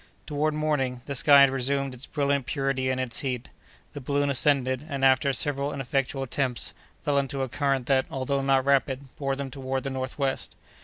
[0.25, 3.49] Toward morning, the sky had resumed its brilliant purity and its heat.
[3.93, 6.73] The balloon ascended, and, after several ineffectual attempts,
[7.05, 10.55] fell into a current that, although not rapid, bore them toward the northwest.